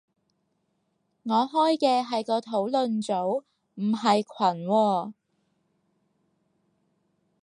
[1.21, 3.43] 我開嘅係個討論組，
[3.75, 5.13] 唔係群喎